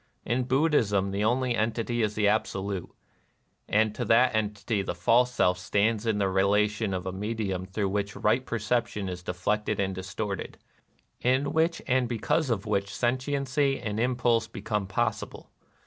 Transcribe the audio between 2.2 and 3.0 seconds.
Absolute;